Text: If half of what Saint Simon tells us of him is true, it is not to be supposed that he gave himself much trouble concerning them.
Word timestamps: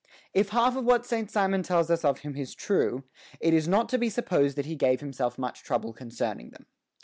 If 0.33 0.49
half 0.49 0.75
of 0.75 0.83
what 0.83 1.05
Saint 1.05 1.29
Simon 1.29 1.61
tells 1.61 1.91
us 1.91 2.03
of 2.03 2.21
him 2.21 2.35
is 2.35 2.55
true, 2.55 3.03
it 3.39 3.53
is 3.53 3.67
not 3.67 3.87
to 3.89 3.99
be 3.99 4.09
supposed 4.09 4.57
that 4.57 4.65
he 4.65 4.75
gave 4.75 4.99
himself 4.99 5.37
much 5.37 5.61
trouble 5.61 5.93
concerning 5.93 6.49
them. 6.49 6.65